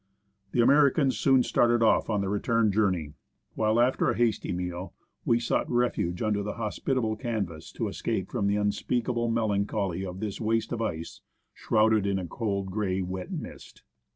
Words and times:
The 0.51 0.61
Americans 0.63 1.19
soon 1.19 1.43
started 1.43 1.83
off 1.83 2.09
on 2.09 2.21
their 2.21 2.29
return 2.31 2.71
journey; 2.71 3.13
while 3.53 3.79
after 3.79 4.09
a 4.09 4.17
hasty 4.17 4.51
meal, 4.51 4.95
we 5.25 5.39
sought 5.39 5.69
refuge 5.69 6.23
under 6.23 6.41
the 6.41 6.53
hospitable 6.55 7.15
canvas 7.17 7.71
to 7.73 7.87
escape 7.87 8.31
from 8.31 8.47
the 8.47 8.55
unspeakable 8.55 9.29
melancholy 9.29 10.03
of 10.03 10.19
this 10.19 10.41
waste 10.41 10.71
of 10.71 10.81
ice 10.81 11.21
shrouded 11.53 12.07
in 12.07 12.27
cold 12.29 12.71
grey 12.71 13.03
wet 13.03 13.29
mist. 13.31 13.83